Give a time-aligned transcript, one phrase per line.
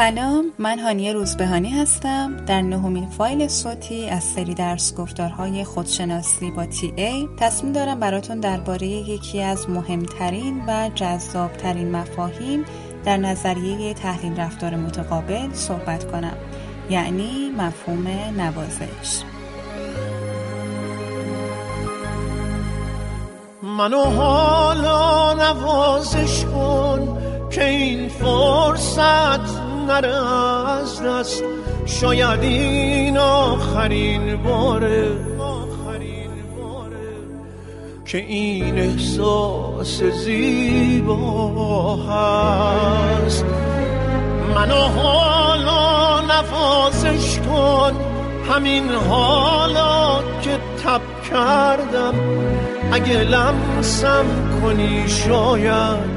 [0.00, 2.36] سلام من هانیه روزبهانی هستم.
[2.36, 8.40] در نهمین فایل صوتی از سری درس گفتارهای خودشناسی با تی ای تصمیم دارم براتون
[8.40, 12.64] درباره یکی از مهمترین و جذابترین مفاهیم
[13.04, 16.36] در نظریه تحلیل رفتار متقابل صحبت کنم.
[16.90, 19.22] یعنی مفهوم نوازش.
[23.62, 27.18] منو حالا نوازش کن
[27.50, 29.59] که این فرصت
[29.90, 30.32] نره
[30.70, 31.44] از دست.
[31.86, 35.08] شاید این آخرین باره
[38.04, 43.44] که این احساس زیبا هست.
[44.54, 47.92] منو حالا نوازش کن.
[48.50, 51.00] همین حالا که تب
[51.30, 52.14] کردم.
[52.92, 54.24] اگه لمسم
[54.62, 56.10] کنی شاید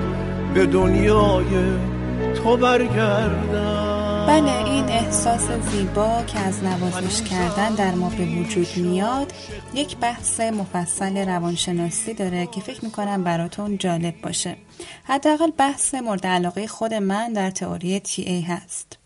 [0.53, 1.92] به دنیای
[2.33, 4.25] تو برگردم.
[4.27, 9.33] بله این احساس زیبا که از نوازش کردن در ما به وجود میاد
[9.73, 14.55] یک بحث مفصل روانشناسی داره که فکر می‌کنم براتون جالب باشه.
[15.03, 19.02] حداقل بحث مورد علاقه خود من در تئوری تی ای هست.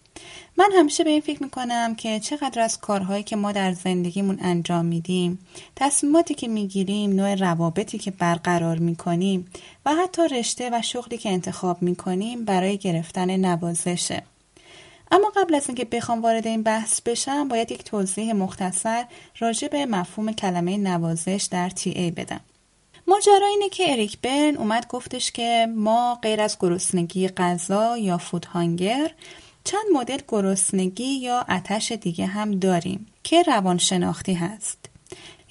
[0.57, 4.85] من همیشه به این فکر می‌کنم که چقدر از کارهایی که ما در زندگیمون انجام
[4.85, 5.39] میدیم
[5.75, 9.51] تصمیماتی که می‌گیریم نوع روابطی که برقرار می‌کنیم
[9.85, 14.23] و حتی رشته و شغلی که انتخاب می‌کنیم برای گرفتن نوازشه.
[15.11, 19.05] اما قبل از اینکه بخوام وارد این بحث بشم باید یک توضیح مختصر
[19.39, 22.39] راجع به مفهوم کلمه نوازش در تی ای بدم.
[23.07, 28.45] ماجرا اینه که اریک برن اومد گفتش که ما غیر از گرسنگی غذا یا فود
[28.45, 29.11] هانگر
[29.67, 34.77] چند مدل گرسنگی یا اتش دیگه هم داریم که روانشناختی هست.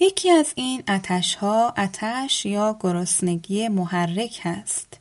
[0.01, 4.99] یکی از این اتش ها اتش یا گرسنگی محرک هست.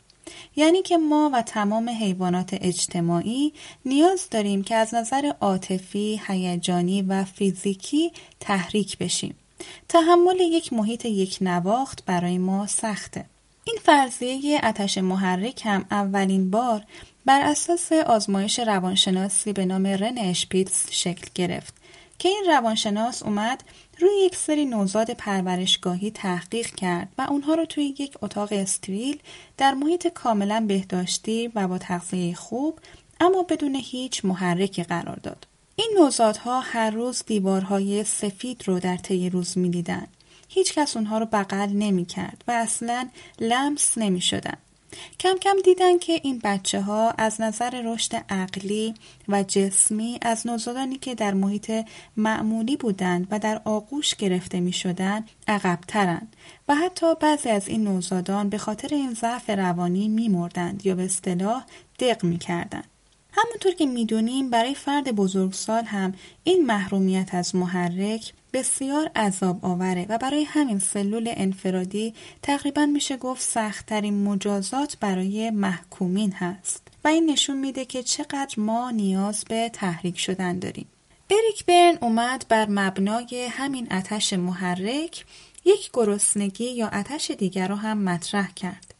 [0.55, 3.53] یعنی که ما و تمام حیوانات اجتماعی
[3.85, 9.35] نیاز داریم که از نظر عاطفی، هیجانی و فیزیکی تحریک بشیم.
[9.89, 13.25] تحمل یک محیط یک نواخت برای ما سخته.
[13.67, 16.83] این فرضیه اتش محرک هم اولین بار
[17.25, 21.73] بر اساس آزمایش روانشناسی به نام رن اشپیتز شکل گرفت
[22.19, 23.63] که این روانشناس اومد
[23.99, 29.19] روی یک سری نوزاد پرورشگاهی تحقیق کرد و اونها رو توی یک اتاق استریل
[29.57, 32.79] در محیط کاملا بهداشتی و با تغذیه خوب
[33.19, 35.47] اما بدون هیچ محرکی قرار داد.
[35.75, 40.14] این نوزادها هر روز دیوارهای سفید رو در طی روز می‌دیدند.
[40.55, 44.57] هیچ کس اونها رو بغل نمی کرد و اصلا لمس نمی شدن.
[45.19, 48.93] کم کم دیدن که این بچه ها از نظر رشد عقلی
[49.27, 51.71] و جسمی از نوزادانی که در محیط
[52.17, 56.35] معمولی بودند و در آغوش گرفته می شدن عقبترند
[56.67, 61.05] و حتی بعضی از این نوزادان به خاطر این ضعف روانی می مردند یا به
[61.05, 61.65] اصطلاح
[61.99, 62.94] دق می کردند.
[63.37, 66.13] همونطور که می‌دونیم برای فرد بزرگسال هم
[66.43, 73.41] این محرومیت از محرک بسیار عذاب آوره و برای همین سلول انفرادی تقریبا میشه گفت
[73.41, 80.19] سختترین مجازات برای محکومین هست و این نشون میده که چقدر ما نیاز به تحریک
[80.19, 80.87] شدن داریم.
[81.29, 85.25] اریک برن اومد بر مبنای همین اتش محرک
[85.65, 88.94] یک گرسنگی یا اتش دیگر رو هم مطرح کرد.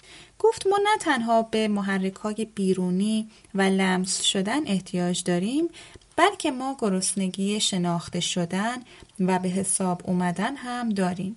[0.45, 5.69] گفت ما نه تنها به محرک های بیرونی و لمس شدن احتیاج داریم
[6.16, 8.78] بلکه ما گرسنگی شناخته شدن
[9.19, 11.35] و به حساب اومدن هم داریم.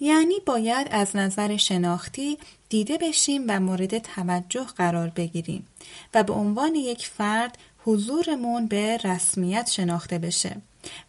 [0.00, 2.38] یعنی باید از نظر شناختی
[2.68, 5.66] دیده بشیم و مورد توجه قرار بگیریم
[6.14, 10.56] و به عنوان یک فرد حضورمون به رسمیت شناخته بشه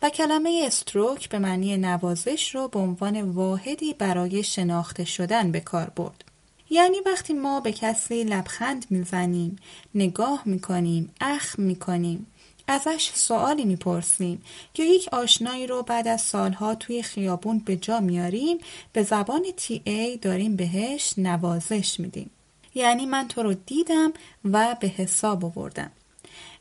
[0.02, 5.90] و کلمه استروک به معنی نوازش رو به عنوان واحدی برای شناخته شدن به کار
[5.90, 6.31] برد.
[6.74, 9.56] یعنی وقتی ما به کسی لبخند می‌زنیم،
[9.96, 12.28] نگاه می‌کنیم، اخ می‌کنیم
[12.68, 14.44] ازش سوالی می‌پرسیم
[14.78, 18.58] یا یک آشنایی رو بعد از سالها توی خیابون به جا میاریم
[18.94, 22.32] به زبان تی ای داریم بهش نوازش میدیم.
[22.76, 24.14] یعنی من تو رو دیدم
[24.46, 25.92] و به حساب آوردم.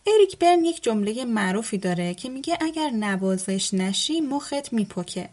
[0.07, 5.29] اریک برن یک جمله معروفی داره که میگه اگر نوازش نشی مخت میپکه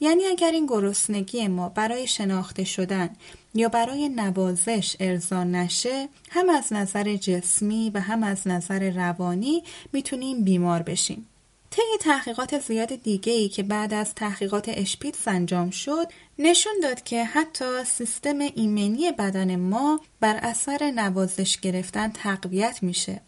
[0.00, 3.10] یعنی اگر این گرسنگی ما برای شناخته شدن
[3.54, 9.62] یا برای نوازش ارضا نشه هم از نظر جسمی و هم از نظر روانی
[9.92, 11.26] می‌تونیم بیمار بشیم.
[11.70, 16.06] طی تحقیقات زیاد دیگه ای که بعد از تحقیقات اشپیتس انجام شد
[16.38, 23.20] نشون داد که حتی سیستم ایمنی بدن ما بر اثر نوازش گرفتن تقویت میشه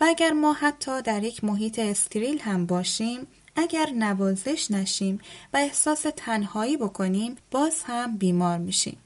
[0.00, 3.26] و اگر ما حتی در یک محیط استریل هم باشیم
[3.58, 5.20] اگر نوازش نشیم
[5.54, 8.98] و احساس تنهایی بکنیم باز هم بیمار میشیم.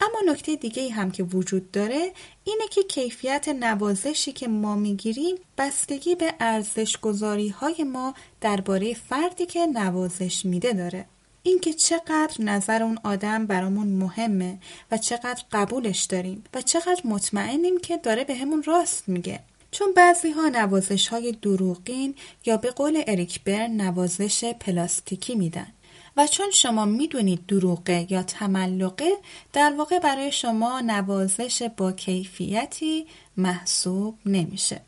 [0.00, 2.12] اما نکته دیگه هم که وجود داره
[2.44, 9.46] اینه که کیفیت نوازشی که ما می‌گیریم بستگی به ارزش گذاری های ما درباره فردی
[9.46, 11.04] که نوازش میده داره.
[11.42, 14.58] اینکه چقدر نظر اون آدم برامون مهمه
[14.90, 19.40] و چقدر قبولش داریم و چقدر مطمئنیم که داره به همون راست میگه.
[19.72, 22.14] چون بعضی ها نوازش های دروغین
[22.46, 25.66] یا به قول اریک برن نوازش پلاستیکی میدن.
[26.16, 29.10] و چون شما می‌دونید دروغه یا تملقه
[29.52, 34.80] در واقع برای شما نوازش با کیفیتی محسوب نمیشه.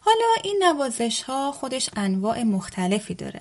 [0.00, 3.40] حالا این نوازش ها خودش انواع مختلفی داره.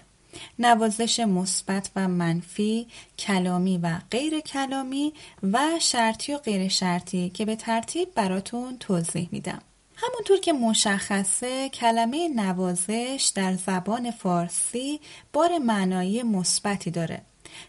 [0.59, 2.87] نوازش مثبت و منفی،
[3.19, 9.61] کلامی و غیر کلامی و شرطی و غیر شرطی که به ترتیب براتون توضیح میدم.
[10.01, 14.99] همونطور که مشخصه کلمه نوازش در زبان فارسی
[15.33, 17.21] بار معنایی مثبتی داره.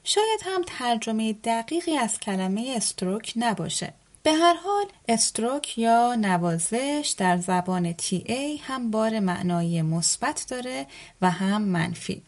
[0.04, 3.92] شاید هم ترجمه دقیقی از کلمه استروک نباشه.
[4.22, 10.86] به هر حال استروک یا نوازش در زبان تی ای هم بار معنایی مثبت داره
[11.22, 12.22] و هم منفی.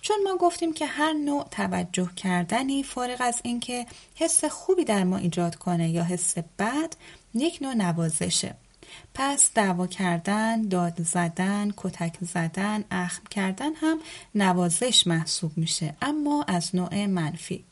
[0.00, 5.16] چون ما گفتیم که هر نوع توجه کردنی فارغ از اینکه حس خوبی در ما
[5.16, 6.96] ایجاد کنه یا حس بد
[7.34, 8.54] یک نوع نوازشه
[9.14, 14.00] پس دعوا کردن، داد زدن، کتک زدن، اخم کردن هم
[14.34, 17.64] نوازش محسوب میشه اما از نوع منفی.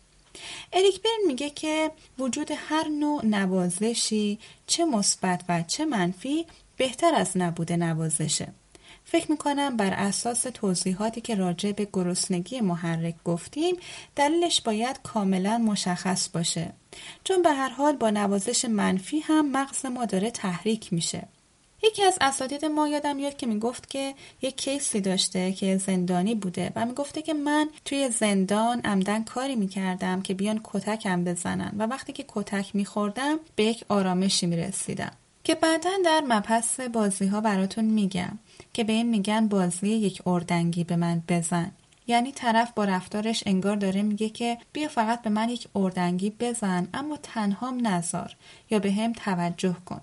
[0.73, 7.37] اریک برن میگه که وجود هر نوع نوازشی چه مثبت و چه منفی بهتر از
[7.37, 8.49] نبود نوازشه.
[9.05, 13.77] فکر می‌کنم بر اساس توضیحاتی که راجع به گرسنگی محرک گفتیم
[14.17, 16.73] دلیلش باید کاملا مشخص باشه.
[17.25, 21.29] چون به هر حال با نوازش منفی هم مغز ما داره تحریک میشه.
[21.85, 26.73] یکی از اساتید ما یادم میاد که می‌گفت که یک کیسی داشته که زندانی بوده
[26.77, 32.13] و می‌گفته که من توی زندان عمدن کاری می‌کردم که بیان کتکم بزنن و وقتی
[32.13, 35.13] که کتک میخوردم به یک آرامشی می‌رسیدم.
[35.45, 38.39] که بعدا در مبحث بازی ها براتون میگم.
[38.73, 41.73] که به این میگن بازی یک اردنگی به من بزن.
[42.07, 46.89] یعنی طرف با رفتارش انگار داره میگه که بیا فقط به من یک اردنگی بزن
[46.95, 48.37] اما تنهام نزار
[48.71, 50.01] یا به هم توجه کن.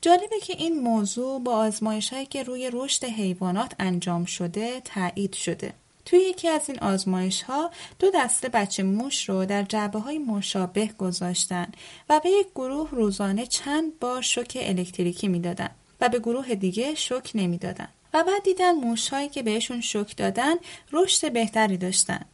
[0.00, 5.72] جالبه که این موضوع با آزمایش هایی که روی رشد حیوانات انجام شده تایید شده.
[6.04, 10.86] توی یکی از این آزمایش ها دو دسته بچه موش رو در جعبه های مشابه
[10.86, 11.66] گذاشتن
[12.08, 15.70] و به یک گروه روزانه چند بار شوک الکتریکی می‌دادن.
[16.00, 17.88] و به گروه دیگه شوک نمی‌دادن.
[18.14, 20.54] و بعد دیدن موش هایی که بهشون شوک دادن
[20.92, 22.24] رشد بهتری داشتن.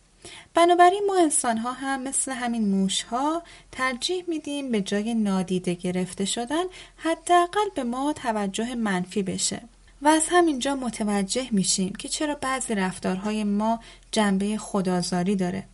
[0.55, 3.43] بنابراین ما انسان ها هم مثل همین موش ها
[3.73, 6.65] ترجیح میدیم به جای نادیده گرفته شدن
[6.97, 9.62] حداقل به ما توجه منفی بشه.
[10.03, 13.81] و از همینجا متوجه میشیم که چرا بعضی رفتارهای ما
[14.12, 15.65] جنبه خدازاری داره.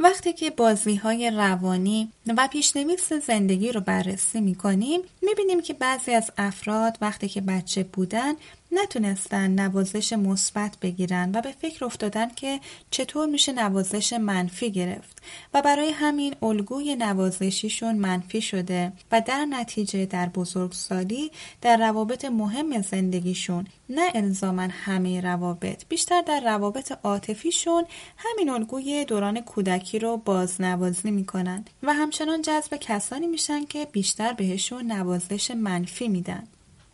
[0.00, 5.74] وقتی که بازی های روانی و پیشنویس زندگی رو بررسی می کنیم می بینیم که
[5.74, 8.32] بعضی از افراد وقتی که بچه بودن
[8.72, 15.22] نتونستن نوازش مثبت بگیرن و به فکر افتادن که چطور میشه نوازش منفی گرفت
[15.54, 21.30] و برای همین الگوی نوازشیشون منفی شده و در نتیجه در بزرگسالی
[21.62, 27.84] در روابط مهم زندگیشون نه الزاما همه روابط بیشتر در روابط عاطفیشون
[28.16, 34.92] همین الگوی دوران کودکی رو بازنوازی می‌کنن و همچنان جذب کسانی میشن که بیشتر بهشون
[34.92, 36.46] نوازش منفی میدن.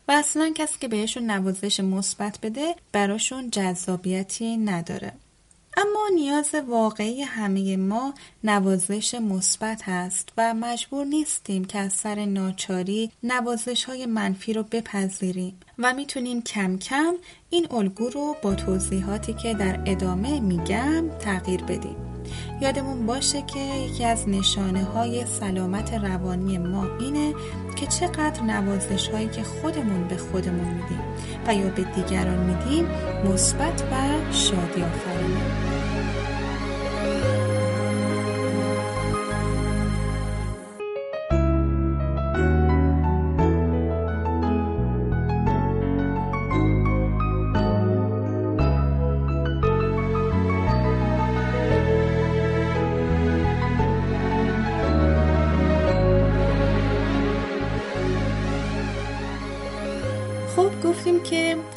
[0.09, 5.13] و اصلا کسی که بهشون نوازش مثبت بده براشون جذابیتی نداره.
[5.77, 13.11] اما نیاز واقعی همه ما نوازش مثبت هست و مجبور نیستیم که از سر ناچاری
[13.23, 17.15] نوازش های منفی رو بپذیریم و می‌تونیم کم کم
[17.51, 22.06] این الگو رو با توضیحاتی که در ادامه میگم تغییر بدیم.
[22.61, 27.35] یادمون باشه که یکی از نشانه های سلامت روانی ما اینه
[27.77, 31.01] که چقدر نوازش هایی که خودمون به خودمون میدیم
[31.47, 32.87] و یا به دیگران میدیم
[33.25, 35.66] مثبت و شادی آفرینه.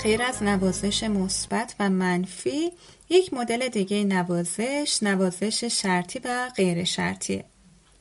[0.03, 2.71] غیر از نوازش مثبت و منفی
[3.09, 7.45] یک مدل دیگه نوازش نوازش شرطی و غیر شرطیه.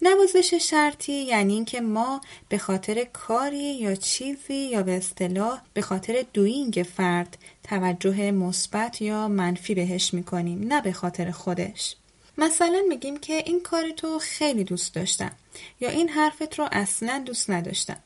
[0.02, 6.24] نوازش شرطی یعنی اینکه ما به خاطر کاری یا چیزی یا به اصطلاح به خاطر
[6.32, 11.96] دوینگ فرد توجه مثبت یا منفی بهش می‌کنیم نه به خاطر خودش.
[12.38, 15.32] مثلا میگیم که این کار تو خیلی دوست داشتم
[15.80, 17.98] یا این حرفت رو اصلا دوست نداشتم.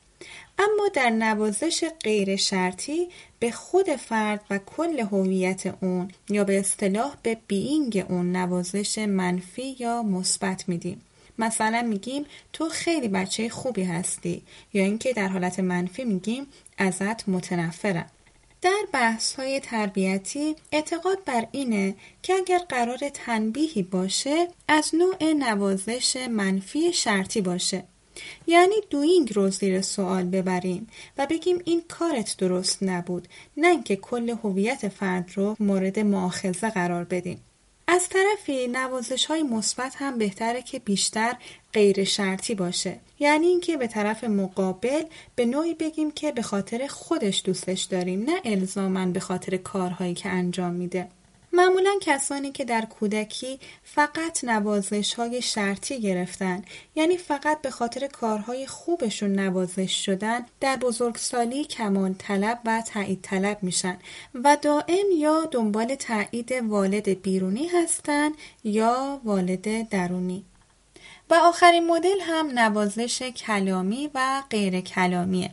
[0.59, 7.15] اما در نوازش غیر شرطی به خود فرد و کل هویت اون یا به اصطلاح
[7.23, 11.03] به بینگ اون نوازش منفی یا مثبت میدیم.
[11.39, 14.43] مثلا میگیم تو خیلی بچه خوبی هستی
[14.73, 16.47] یا اینکه در حالت منفی میگیم
[16.79, 18.11] ازت متنفرم.
[18.63, 26.17] در بحث های تربیتی اعتقاد بر اینه که اگر قرار تنبیهی باشه از نوع نوازش
[26.31, 27.85] منفی شرطی باشه.
[28.47, 30.87] یعنی دوینگ رو زیر سوال ببریم
[31.19, 37.05] و بگیم این کارت درست نبود نه اینکه کل هویت فرد رو مورد معاخذه قرار
[37.05, 37.45] بدیم.
[37.87, 41.37] از طرفی نوازش های مثبت هم بهتره که بیشتر
[41.73, 42.99] غیر شرطی باشه.
[43.19, 45.03] یعنی اینکه به طرف مقابل
[45.37, 50.29] به نوعی بگیم که به خاطر خودش دوستش داریم نه الزامن به خاطر کارهایی که
[50.29, 51.09] انجام میده.
[51.53, 56.63] معمولا کسانی که در کودکی فقط نوازش های شرطی گرفتن
[56.95, 63.59] یعنی فقط به خاطر کارهای خوبشون نوازش شدن در بزرگسالی کمال طلب و تایید طلب
[63.63, 63.99] میشن
[64.35, 68.31] و دائم یا دنبال تایید والد بیرونی هستن
[68.65, 70.45] یا والد درونی.
[71.31, 75.51] و آخرین مدل هم نوازش کلامی و غیر کلامیه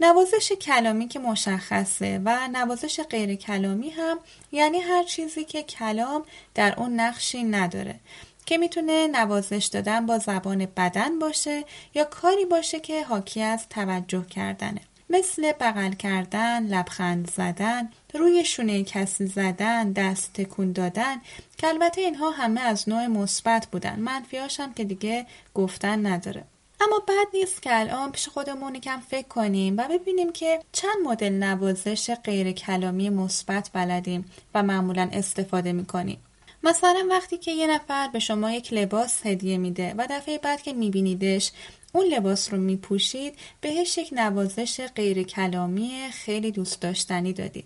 [0.00, 4.18] نوازش کلامی که مشخصه و نوازش غیر کلامی هم
[4.52, 8.00] یعنی هر چیزی که کلام در اون نقشی نداره
[8.46, 11.64] که می‌تونه نوازش دادن با زبان بدن باشه
[11.94, 14.80] یا کاری باشه که حاکی از توجه کردنه.
[15.10, 21.16] مثل بغل کردن، لبخند زدن، روی شونه کسی زدن، دست تکون دادن
[21.56, 23.98] که البته اینها همه از نوع مثبت بودن.
[23.98, 26.44] منفیاش هم که دیگه گفتن نداره.
[26.84, 31.32] اما بد نیست که الان پیش خودمون یکم فکر کنیم و ببینیم که چند مدل
[31.32, 36.18] نوازش غیر کلامی مثبت بلدیم و معمولا استفاده می‌کنیم.
[36.62, 40.72] مثلا وقتی که یه نفر به شما یک لباس هدیه میده و دفعه بعد که
[40.72, 41.52] میبینیدش
[41.92, 47.64] اون لباس رو میپوشید بهش یک نوازش غیر کلامی خیلی دوست داشتنی دادید.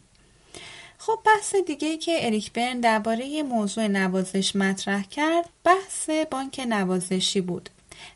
[0.99, 7.41] خب بحث دیگه ای که اریک برن درباره موضوع نوازش مطرح کرد بحث بانک نوازشی
[7.41, 7.71] بود.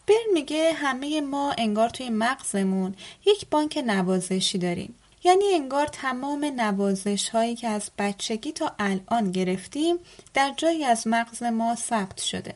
[0.07, 2.95] برن میگه همه ما انگار توی مغزمون
[3.27, 4.95] یک بانک نوازشی داریم.
[5.25, 9.97] یعنی انگار تمام نوازش هایی که از بچگی تا الان گرفتیم
[10.35, 12.55] در جایی از مغز ما ثبت شده.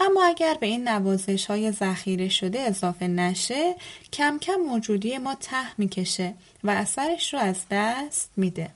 [0.00, 3.74] اما اگر به این نوازش های ذخیره شده اضافه نشه
[4.12, 8.70] کم کم موجودی ما ته می‌کشه و اثرش رو از دست میده.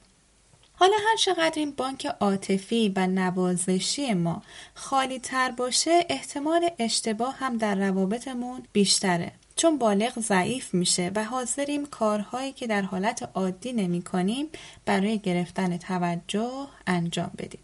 [0.78, 4.42] حالا هر چقدر این بانک عاطفی و نوازشی ما
[4.74, 9.32] خالی تر باشه احتمال اشتباه هم در روابطمون بیشتره.
[9.56, 14.46] چون بالغ ضعیف میشه و حاضریم کارهایی که در حالت عادی نمی کنیم
[14.84, 17.60] برای گرفتن توجه انجام بدیم.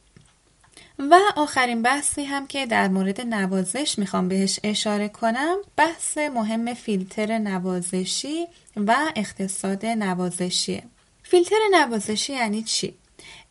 [0.99, 7.39] و آخرین بحثی هم که در مورد نوازش می‌خوام بهش اشاره کنم بحث مهم فیلتر
[7.39, 10.83] نوازشی و اقتصاد نوازشیه.
[11.23, 12.95] فیلتر نوازشی یعنی چی؟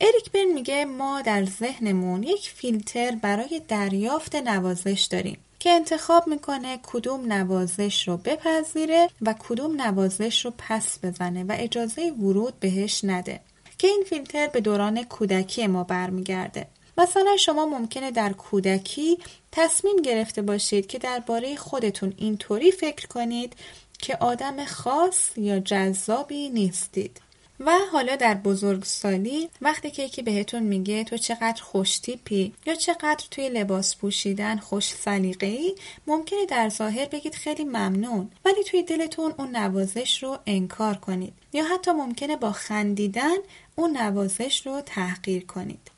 [0.04, 6.80] اریک بن میگه ما در ذهنمون یک فیلتر برای دریافت نوازش داریم که انتخاب می‌کنه
[6.84, 13.40] کدوم نوازش رو بپذیره و کدوم نوازش رو پس بزنه و اجازه ورود بهش نده
[13.78, 16.68] که این فیلتر به دوران کودکی ما برمیگرده.
[16.98, 19.18] مثلا شما ممکنه در کودکی
[19.52, 23.54] تصمیم گرفته باشید که درباره خودتون اینطوری فکر کنید
[24.00, 27.22] که آدم خاص یا جذابی نیستید.
[27.66, 33.50] و حالا در بزرگسالی وقتی که یکی بهتون میگه تو چقدر خوشتیپی یا چقدر توی
[33.50, 35.76] لباس پوشیدن خوش سلیقه ای
[36.08, 41.64] ممکنه در ظاهر بگید خیلی ممنون ولی توی دلتون اون نوازش رو انکار کنید یا
[41.64, 43.36] حتی ممکنه با خندیدن
[43.76, 45.91] اون نوازش رو تحقیر کنید.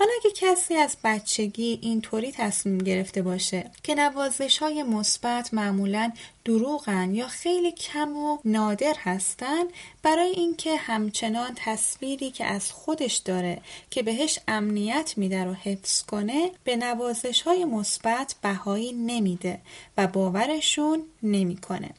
[0.00, 6.12] حالا اگه کسی از بچگی اینطوری تصمیم گرفته باشه که نوازش های مثبت معمولا
[6.44, 9.64] دروغن یا خیلی کم و نادر هستن
[10.02, 16.50] برای اینکه همچنان تصویری که از خودش داره که بهش امنیت میده رو حفظ کنه
[16.64, 19.60] به نوازش های مثبت بهایی نمیده
[19.96, 21.90] و باورشون نمی‌کنه.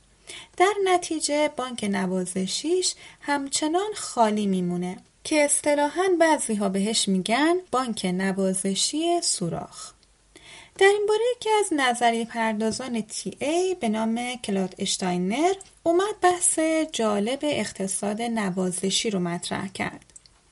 [0.57, 9.21] در نتیجه بانک نوازشیش همچنان خالی میمونه که اصطلاحا بعضی ها بهش میگن بانک نوازشی
[9.21, 9.93] سوراخ
[10.77, 16.59] در این باره یکی از نظریه پردازان TA به نام کلاد اشتاینر اومد بحث
[16.91, 20.05] جالب اقتصاد نوازشی رو مطرح کرد.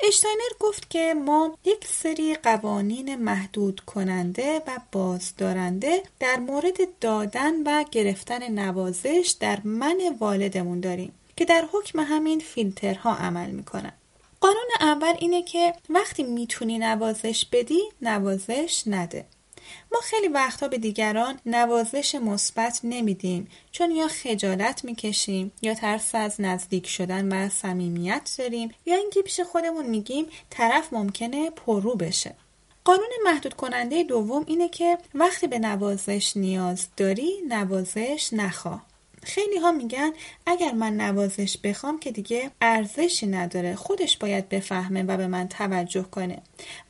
[0.03, 7.83] اشتاینر گفت که ما یک سری قوانین محدود کننده و بازدارنده در مورد دادن و
[7.91, 13.93] گرفتن نوازش در من والدمون داریم که در حکم همین فیلترها عمل می‌کنن.
[14.41, 19.25] قانون اول اینه که وقتی می‌تونی نوازش بدی نوازش نده.
[19.91, 26.41] ما خیلی وقتها به دیگران نوازش مثبت نمیدیم چون یا خجالت می‌کشیم یا ترس از
[26.41, 32.35] نزدیک شدن و صمیمیت داریم یا اینکه پیش خودمون میگیم طرف ممکنه پررو بشه.
[32.83, 38.85] قانون محدود کننده دوم اینه که وقتی به نوازش نیاز داری نوازش نخواه.
[39.23, 40.11] خیلی ها میگن
[40.45, 46.03] اگر من نوازش بخوام که دیگه ارزشی نداره خودش باید بفهمه و به من توجه
[46.03, 46.41] کنه.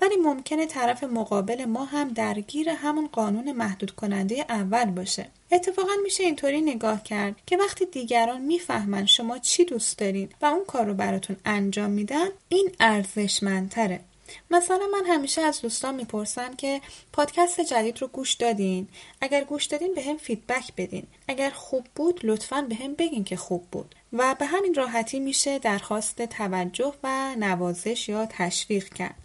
[0.02, 5.28] ولی ممکنه طرف مقابل ما هم درگیر همون قانون محدود کننده اول باشه.
[5.52, 10.66] اتفاقا میشه اینطوری نگاه کرد که وقتی دیگران می‌فهمن شما چی دوست دارین و اون
[10.66, 14.00] کار رو براتون انجام میدن این ارزشمندتره.
[14.52, 16.82] مثلا من همیشه از دوستان می‌پرسم که
[17.14, 18.88] پادکست جدید رو گوش دادین؟
[19.22, 21.08] اگر گوش دادین به هم فیدبک بدین.
[21.28, 23.96] اگر خوب بود لطفا به هم بگین که خوب بود.
[24.14, 29.16] و به همین راحتی میشه درخواست توجه و نوازش یا تشویق کرد.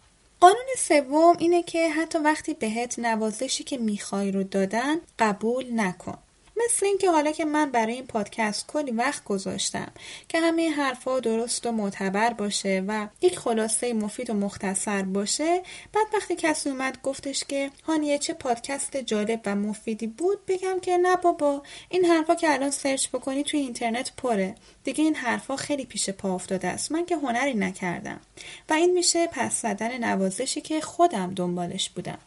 [0.40, 6.18] قانون سوم اینه که حتی وقتی بهت نوازشی که می‌خوای رو دادن قبول نکن.
[6.56, 9.92] مثل اینکه حالا که من برای این پادکست کلی وقت گذاشتم
[10.28, 16.06] که همه حرفها درست و معتبر باشه و یک خلاصه مفید و مختصر باشه بعد
[16.14, 21.16] وقتی کسی اومد گفتش که هانیه چه پادکست جالب و مفیدی بود بگم که نه
[21.16, 24.54] بابا این حرفا که الان سرچ بکنی توی اینترنت پره.
[24.84, 26.92] دیگه این حرفا خیلی پیش پا افتاده است.
[26.92, 28.20] من که هنری نکردم.
[28.68, 32.18] و این میشه پس زدن نوازشی که خودم دنبالش بودم.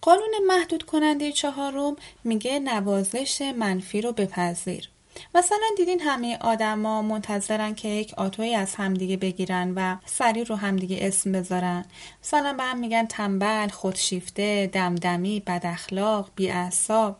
[0.00, 4.88] قانون محدود کننده چهارم میگه نوازش منفی رو بپذیر.
[5.34, 10.98] مثلا دیدین همه آدما منتظرن که یک آتوی از همدیگه بگیرن و سری رو همدیگه
[11.00, 11.84] اسم بذارن.
[12.24, 17.16] مثلا به هم میگن تنبل خودشیفته دمدمی بداخلاق بیاعصاب.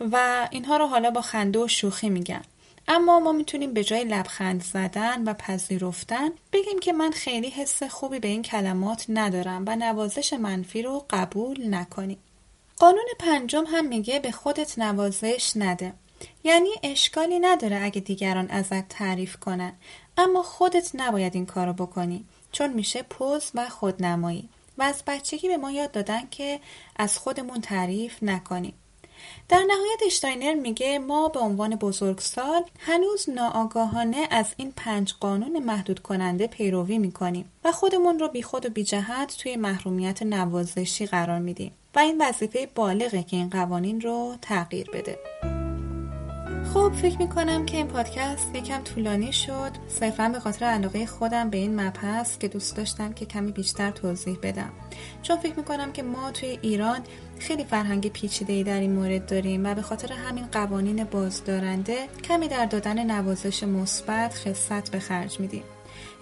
[0.00, 2.42] و اینها رو حالا با خنده و شوخی میگن.
[2.88, 8.18] اما ما می‌تونیم به جای لبخند زدن و پذیرفتن بگیم که من خیلی حس خوبی
[8.18, 12.18] به این کلمات ندارم و نوازش منفی رو قبول نکنیم.
[12.76, 15.92] قانون پنجم هم میگه به خودت نوازش نده.
[16.44, 19.72] یعنی اشکالی نداره اگه دیگران ازت تعریف کنن
[20.16, 24.48] اما خودت نباید این کارو بکنی چون میشه پوز و خودنمایی
[24.78, 26.60] و از بچگی به ما یاد دادن که
[26.96, 28.74] از خودمون تعریف نکنیم.
[29.48, 35.98] در نهایت اشتاینر میگه ما به عنوان بزرگسال هنوز ناآگاهانه از این پنج قانون محدود
[35.98, 41.38] کننده پیروی می‌کنیم و خودمون رو بی خود و بی جهت توی محرومیت نوازشی قرار
[41.38, 45.18] میدیم و این وظیفه بالغه که این قوانین رو تغییر بده.
[46.74, 49.70] خب فکر می‌کنم که این پادکست یکم طولانی شد.
[49.88, 54.38] صرفا به خاطر علاقه خودم به این مبحث که دوست داشتم که کمی بیشتر توضیح
[54.42, 54.70] بدم.
[55.22, 57.00] چون فکر می‌کنم که ما توی ایران
[57.38, 62.48] خیلی فرهنگ پیچیده ای در این مورد داریم و به خاطر همین قوانین بازدارنده کمی
[62.48, 65.62] در دادن نوازش مثبت خصت به خرج میدیم.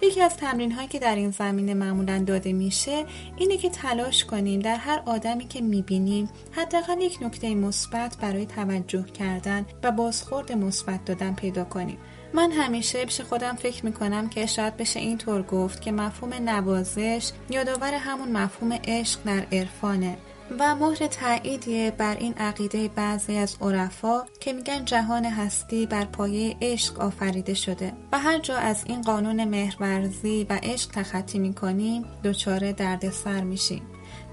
[0.01, 3.05] یکی از تمرین هایی که در این زمینه معمولا داده میشه
[3.37, 9.03] اینه که تلاش کنیم در هر آدمی که می‌بینیم حداقل یک نکته مثبت برای توجه
[9.03, 11.97] کردن و بازخورد مثبت دادن پیدا کنیم.
[12.33, 17.93] من همیشه پیش خودم فکر می‌کنم که شاید بشه اینطور گفت که مفهوم نوازش یادآور
[17.93, 20.17] همون مفهوم عشق در عرفانه.
[20.59, 26.57] و مهر تأییدیه بر این عقیده بعضی از عرفا که میگن جهان هستی بر پایه
[26.61, 27.93] عشق آفریده شده.
[28.11, 33.81] و هر جا از این قانون مهرورزی و عشق تخطی می‌کنیم دچار دردسر میشیم.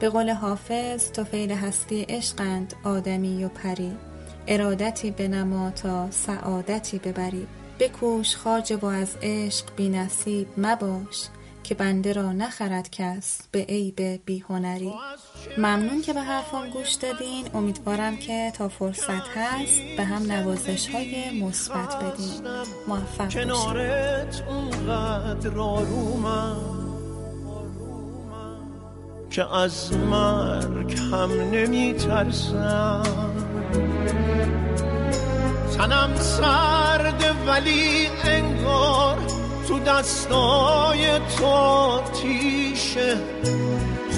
[0.01, 3.93] به قول حافظ توفیل هستی عشقند آدمی و پری.
[4.47, 7.47] ارادتی به نما تا سعادتی ببری.
[7.81, 11.29] بکوش خاجه و از عشق بی نصیب مباش
[11.63, 14.93] که بنده را نخرد کس به عیب بیهنری.
[15.59, 17.45] ممنون که به حرفان گوش دادین.
[17.55, 22.49] امیدوارم که تا فرصت هست به هم نوازش های مثبت بدین.
[22.89, 24.43] موفق کنارت
[29.31, 33.03] که از مرگ هم نمی ترسم
[35.79, 39.19] تنم سرد ولی انگار
[39.69, 43.17] تو دستای تو تیشه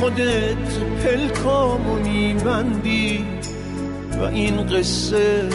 [0.00, 3.24] خودت پلکامو میبندی
[4.18, 5.48] و این قصه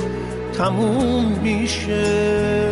[0.57, 2.71] تموم میشه.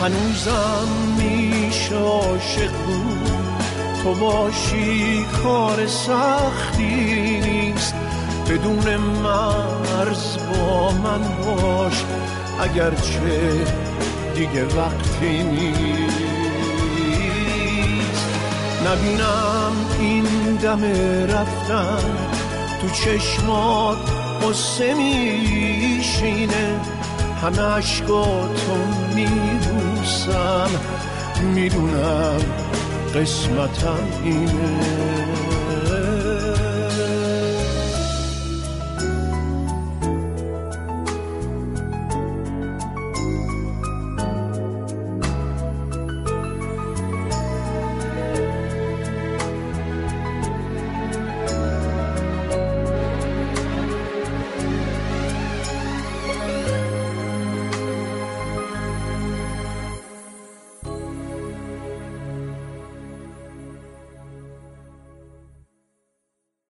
[0.00, 3.30] هنوزم میشه عاشق بود.
[4.02, 7.94] تو باشی کار سختی نیست.
[8.50, 12.04] بدون مرز با من باش.
[12.60, 13.50] اگرچه
[14.34, 16.43] دیگه وقتی نیست.
[18.86, 20.24] نبینم این
[20.62, 20.84] دم
[21.32, 22.28] رفتن.
[22.80, 23.98] تو چشمات
[24.42, 26.80] قصه میشینه.
[27.42, 28.76] همه عشقاتو
[29.14, 30.70] میبوسم.
[31.54, 32.40] می‌دونم
[33.14, 35.23] قسمتم اینه.